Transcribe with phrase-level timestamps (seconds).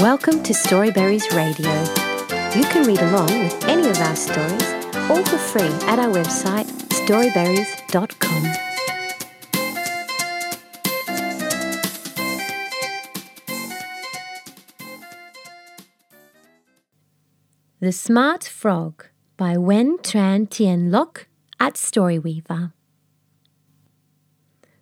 [0.00, 1.72] Welcome to Storyberries Radio.
[2.54, 4.62] You can read along with any of our stories,
[5.08, 6.66] all for free at our website
[7.06, 8.42] storyberries.com.
[17.80, 19.06] The Smart Frog
[19.38, 21.26] by Nguyen Tran Thien Loc
[21.58, 22.74] at Storyweaver.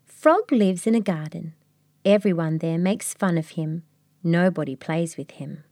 [0.05, 1.55] Frog lives in a garden.
[2.05, 3.85] Everyone there makes fun of him
[4.25, 5.65] Nobody plays with him.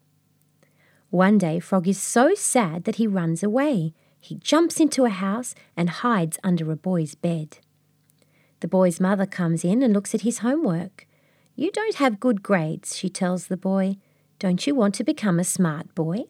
[1.09, 3.95] One day, Frog is so sad that he runs away.
[4.21, 7.59] He jumps into a house and hides under a boy's bed.
[8.61, 11.07] The boy's mother comes in and looks at his homework.
[11.57, 13.97] You don't have good grades, she tells the boy.
[14.39, 16.25] Don't you want to become a smart boy?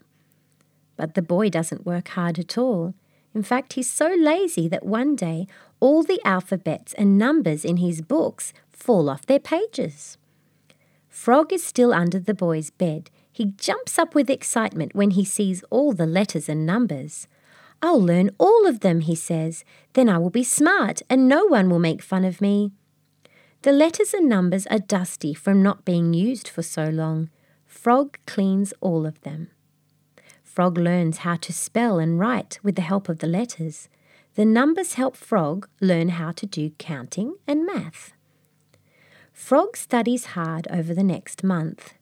[0.96, 2.94] But the boy doesn't work hard at all.
[3.34, 5.46] In fact, he's so lazy that one day
[5.80, 10.18] all the alphabets and numbers in his books fall off their pages.
[11.12, 13.10] Frog is still under the boy's bed.
[13.30, 17.28] He jumps up with excitement when he sees all the letters and numbers.
[17.82, 19.62] I'll learn all of them, he says.
[19.92, 22.72] Then I will be smart and no one will make fun of me.
[23.60, 27.28] The letters and numbers are dusty from not being used for so long.
[27.66, 29.50] Frog cleans all of them.
[30.42, 33.90] Frog learns how to spell and write with the help of the letters.
[34.34, 38.14] The numbers help Frog learn how to do counting and math.
[39.44, 41.94] Frog studies hard over the next month.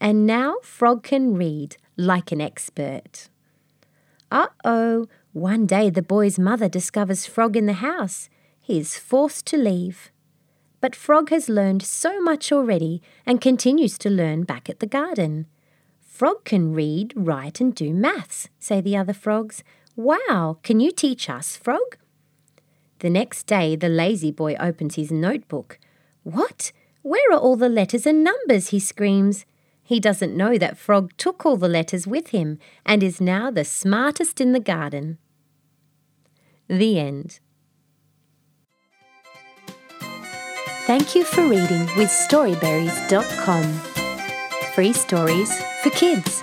[0.00, 3.28] And now Frog can read like an expert.
[4.30, 8.30] Uh oh, one day the boy's mother discovers Frog in the house.
[8.60, 10.12] He is forced to leave.
[10.80, 15.46] But Frog has learned so much already and continues to learn back at the garden.
[16.00, 19.64] Frog can read, write, and do maths, say the other frogs.
[19.96, 21.98] Wow, can you teach us, Frog?
[23.00, 25.80] The next day, the lazy boy opens his notebook.
[26.22, 26.72] What?
[27.02, 28.68] Where are all the letters and numbers?
[28.68, 29.46] he screams.
[29.82, 33.64] He doesn't know that Frog took all the letters with him and is now the
[33.64, 35.18] smartest in the garden.
[36.68, 37.40] The end.
[40.86, 43.64] Thank you for reading with Storyberries.com.
[44.74, 46.42] Free stories for kids.